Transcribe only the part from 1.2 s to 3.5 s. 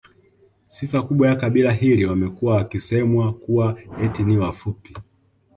ya kabila hili wamekuwa wakisemwa